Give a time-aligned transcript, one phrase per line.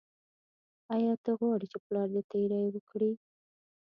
[0.95, 3.11] ایا ته غواړې چې پلار دې تیری وکړي.